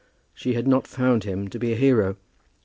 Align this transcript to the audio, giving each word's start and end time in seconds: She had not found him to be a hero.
She 0.33 0.55
had 0.55 0.67
not 0.67 0.87
found 0.87 1.25
him 1.25 1.47
to 1.49 1.59
be 1.59 1.73
a 1.73 1.75
hero. 1.75 2.15